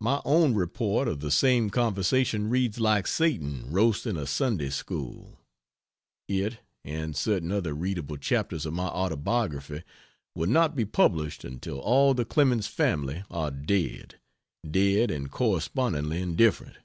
[0.00, 5.38] My own report of the same conversation reads like Satan roasting a Sunday school.
[6.30, 9.82] It, and certain other readable chapters of my autobiography
[10.34, 14.18] will not be published until all the Clemens family are dead
[14.66, 16.76] dead and correspondingly indifferent.